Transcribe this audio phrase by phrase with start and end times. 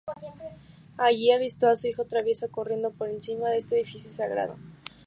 [0.97, 4.55] Allí avistó a su hijo travieso corriendo por encima de este edificio sagrado.